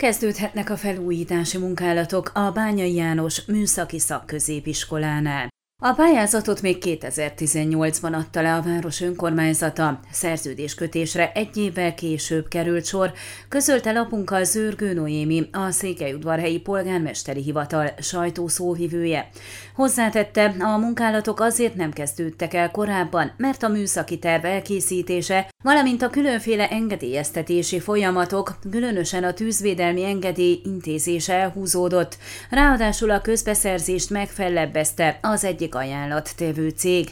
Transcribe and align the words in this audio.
Kezdődhetnek 0.00 0.70
a 0.70 0.76
felújítási 0.76 1.58
munkálatok 1.58 2.30
a 2.34 2.50
Bányai 2.50 2.94
János 2.94 3.44
Műszaki 3.44 3.98
Szakközépiskolánál. 3.98 5.48
A 5.82 5.92
pályázatot 5.92 6.62
még 6.62 6.76
2018-ban 6.80 8.12
adta 8.12 8.42
le 8.42 8.54
a 8.54 8.62
város 8.62 9.00
önkormányzata. 9.00 10.00
Szerződéskötésre 10.10 11.32
egy 11.34 11.56
évvel 11.56 11.94
később 11.94 12.48
került 12.48 12.84
sor, 12.84 13.12
közölte 13.48 13.92
lapunkkal 13.92 14.44
Zörgő 14.44 14.92
Noémi, 14.92 15.48
a 15.52 15.70
Székelyudvarhelyi 15.70 16.60
Polgármesteri 16.60 17.42
Hivatal 17.42 17.90
sajtószóvivője. 17.98 19.28
Hozzátette, 19.74 20.54
a 20.58 20.78
munkálatok 20.78 21.40
azért 21.40 21.74
nem 21.74 21.92
kezdődtek 21.92 22.54
el 22.54 22.70
korábban, 22.70 23.32
mert 23.36 23.62
a 23.62 23.68
műszaki 23.68 24.18
terv 24.18 24.44
elkészítése, 24.44 25.48
valamint 25.62 26.02
a 26.02 26.10
különféle 26.10 26.68
engedélyeztetési 26.68 27.80
folyamatok, 27.80 28.54
különösen 28.70 29.24
a 29.24 29.32
tűzvédelmi 29.32 30.04
engedély 30.04 30.60
intézése 30.64 31.34
elhúzódott. 31.34 32.16
Ráadásul 32.50 33.10
a 33.10 33.20
közbeszerzést 33.20 34.10
megfellebbezte 34.10 35.18
az 35.22 35.44
egyik 35.44 35.74
ajánlat 35.74 36.30
tévő 36.36 36.68
cég. 36.68 37.08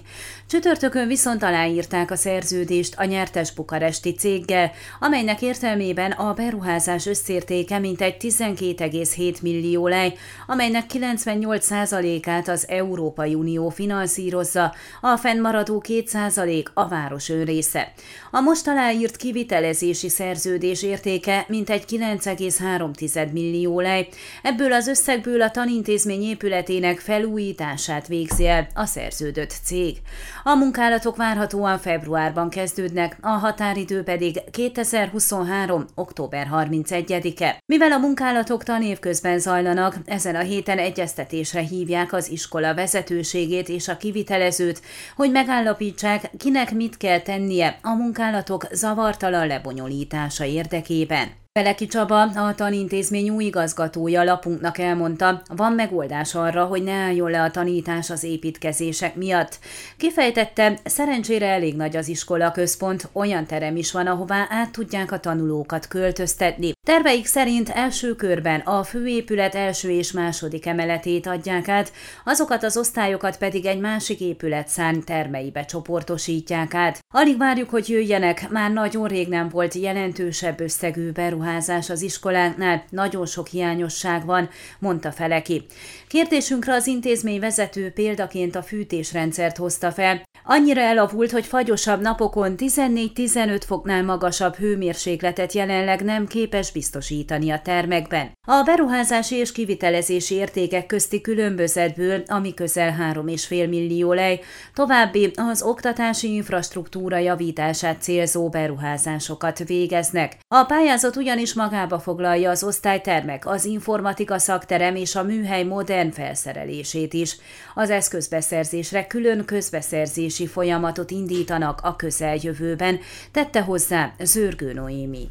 Csütörtökön 0.46 1.08
viszont 1.08 1.42
aláírták 1.42 2.10
a 2.10 2.16
szerződést 2.16 2.94
a 2.96 3.04
nyertes 3.04 3.52
bukaresti 3.52 4.14
céggel, 4.14 4.70
amelynek 5.00 5.42
értelmében 5.42 6.10
a 6.10 6.32
beruházás 6.32 7.06
összértéke 7.06 7.78
mintegy 7.78 8.16
12,7 8.20 9.42
millió 9.42 9.88
lej, 9.88 10.14
amelynek 10.46 10.84
98%-át 10.94 12.48
az 12.48 12.68
Európai 12.68 13.34
Unió 13.34 13.68
finanszírozza, 13.68 14.74
a 15.00 15.16
fennmaradó 15.16 15.82
2% 15.88 16.64
a 16.74 16.88
város 16.88 17.28
önrésze. 17.28 17.92
A 18.38 18.40
most 18.40 18.68
aláírt 18.68 19.16
kivitelezési 19.16 20.08
szerződés 20.08 20.82
értéke 20.82 21.44
mintegy 21.48 21.84
9,3 21.88 23.32
millió 23.32 23.80
lej, 23.80 24.08
ebből 24.42 24.72
az 24.72 24.86
összegből 24.86 25.42
a 25.42 25.50
tanintézmény 25.50 26.22
épületének 26.22 26.98
felújítását 26.98 28.06
végzi 28.06 28.46
el 28.46 28.66
a 28.74 28.84
szerződött 28.84 29.54
cég. 29.64 29.96
A 30.44 30.54
munkálatok 30.54 31.16
várhatóan 31.16 31.78
februárban 31.78 32.50
kezdődnek, 32.50 33.16
a 33.20 33.28
határidő 33.28 34.02
pedig 34.02 34.50
2023. 34.50 35.84
október 35.94 36.48
31-e. 36.52 37.58
Mivel 37.66 37.92
a 37.92 37.98
munkálatok 37.98 38.62
tanév 38.62 38.98
közben 38.98 39.38
zajlanak, 39.38 39.96
ezen 40.04 40.34
a 40.34 40.42
héten 40.42 40.78
egyeztetésre 40.78 41.60
hívják 41.60 42.12
az 42.12 42.30
iskola 42.30 42.74
vezetőségét 42.74 43.68
és 43.68 43.88
a 43.88 43.96
kivitelezőt, 43.96 44.80
hogy 45.16 45.30
megállapítsák, 45.30 46.30
kinek 46.36 46.72
mit 46.72 46.96
kell 46.96 47.20
tennie 47.20 47.78
a 47.82 47.94
munkálatok 47.94 48.26
zavartalan 48.72 49.46
lebonyolítása 49.46 50.44
érdekében. 50.44 51.47
Feleki 51.58 51.86
Csaba, 51.86 52.22
a 52.22 52.54
tanintézmény 52.54 53.30
új 53.30 53.44
igazgatója 53.44 54.24
lapunknak 54.24 54.78
elmondta, 54.78 55.42
van 55.56 55.72
megoldás 55.72 56.34
arra, 56.34 56.64
hogy 56.64 56.82
ne 56.82 56.92
álljon 56.92 57.30
le 57.30 57.42
a 57.42 57.50
tanítás 57.50 58.10
az 58.10 58.24
építkezések 58.24 59.14
miatt. 59.14 59.58
Kifejtette, 59.96 60.78
szerencsére 60.84 61.46
elég 61.46 61.76
nagy 61.76 61.96
az 61.96 62.08
iskola 62.08 62.50
központ, 62.50 63.08
olyan 63.12 63.46
terem 63.46 63.76
is 63.76 63.92
van, 63.92 64.06
ahová 64.06 64.46
át 64.50 64.70
tudják 64.70 65.12
a 65.12 65.18
tanulókat 65.18 65.88
költöztetni. 65.88 66.72
Terveik 66.86 67.26
szerint 67.26 67.68
első 67.68 68.14
körben 68.14 68.60
a 68.60 68.82
főépület 68.82 69.54
első 69.54 69.90
és 69.90 70.12
második 70.12 70.66
emeletét 70.66 71.26
adják 71.26 71.68
át, 71.68 71.92
azokat 72.24 72.62
az 72.64 72.76
osztályokat 72.76 73.38
pedig 73.38 73.66
egy 73.66 73.80
másik 73.80 74.20
épület 74.20 74.68
szán 74.68 75.04
termeibe 75.04 75.64
csoportosítják 75.64 76.74
át. 76.74 76.98
Alig 77.14 77.38
várjuk, 77.38 77.70
hogy 77.70 77.88
jöjjenek, 77.88 78.48
már 78.50 78.72
nagyon 78.72 79.08
rég 79.08 79.28
nem 79.28 79.48
volt 79.48 79.74
jelentősebb 79.74 80.60
összegű 80.60 81.10
beruházás 81.10 81.46
beruházás 81.48 81.90
az 81.90 82.02
iskolánknál, 82.02 82.84
nagyon 82.90 83.26
sok 83.26 83.46
hiányosság 83.46 84.24
van, 84.24 84.48
mondta 84.78 85.12
Feleki. 85.12 85.66
Kérdésünkre 86.08 86.74
az 86.74 86.86
intézmény 86.86 87.40
vezető 87.40 87.90
példaként 87.90 88.54
a 88.54 88.62
fűtésrendszert 88.62 89.56
hozta 89.56 89.92
fel. 89.92 90.27
Annyira 90.50 90.80
elavult, 90.80 91.30
hogy 91.30 91.46
fagyosabb 91.46 92.00
napokon 92.00 92.54
14-15 92.56 93.60
foknál 93.66 94.04
magasabb 94.04 94.54
hőmérsékletet 94.54 95.52
jelenleg 95.52 96.04
nem 96.04 96.26
képes 96.26 96.72
biztosítani 96.72 97.50
a 97.50 97.60
termekben. 97.60 98.32
A 98.46 98.62
beruházási 98.64 99.34
és 99.34 99.52
kivitelezési 99.52 100.34
értékek 100.34 100.86
közti 100.86 101.20
különbözetből, 101.20 102.22
ami 102.26 102.54
közel 102.54 103.14
3,5 103.14 103.48
millió 103.68 104.12
lej, 104.12 104.40
további 104.74 105.30
az 105.34 105.62
oktatási 105.62 106.34
infrastruktúra 106.34 107.18
javítását 107.18 108.02
célzó 108.02 108.48
beruházásokat 108.48 109.58
végeznek. 109.58 110.36
A 110.54 110.64
pályázat 110.64 111.16
ugyanis 111.16 111.54
magába 111.54 111.98
foglalja 111.98 112.50
az 112.50 112.64
osztálytermek, 112.64 113.46
az 113.46 113.64
informatika 113.64 114.38
szakterem 114.38 114.96
és 114.96 115.14
a 115.14 115.22
műhely 115.22 115.64
modern 115.64 116.10
felszerelését 116.10 117.14
is. 117.14 117.36
Az 117.74 117.90
eszközbeszerzésre 117.90 119.06
külön 119.06 119.44
közbeszerzési 119.44 120.37
folyamatot 120.46 121.10
indítanak 121.10 121.80
a 121.82 121.96
közeljövőben, 121.96 122.98
tette 123.32 123.60
hozzá 123.60 124.14
Zörgő 124.22 124.72
Noémi. 124.72 125.28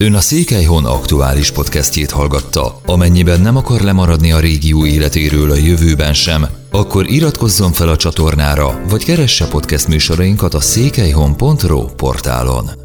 Ön 0.00 0.14
a 0.14 0.20
Székelyhon 0.20 0.84
aktuális 0.84 1.50
podcastjét 1.50 2.10
hallgatta. 2.10 2.80
Amennyiben 2.86 3.40
nem 3.40 3.56
akar 3.56 3.80
lemaradni 3.80 4.32
a 4.32 4.40
régió 4.40 4.86
életéről 4.86 5.50
a 5.50 5.54
jövőben 5.54 6.14
sem, 6.14 6.46
akkor 6.70 7.10
iratkozzon 7.10 7.72
fel 7.72 7.88
a 7.88 7.96
csatornára, 7.96 8.80
vagy 8.88 9.04
keresse 9.04 9.48
podcast 9.48 9.88
műsorainkat 9.88 10.54
a 10.54 10.60
székelyhon.pro 10.60 11.84
portálon. 11.84 12.81